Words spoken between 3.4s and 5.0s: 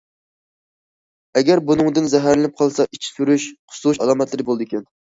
قۇسۇش ئالامەتلىرى بولىدىكەن.